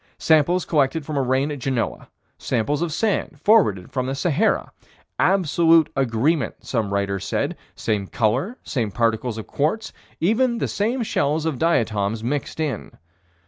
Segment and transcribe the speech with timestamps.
[0.17, 2.07] Samples collected from a rain at Genoa
[2.39, 4.71] samples of sand forwarded from the Sahara
[5.19, 11.45] "absolute agreement" some writers said: same color, same particles of quartz, even the same shells
[11.45, 12.97] of diatoms mixed in.